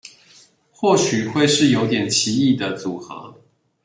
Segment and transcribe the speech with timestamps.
[0.71, 3.35] 或許會是有點奇異的組合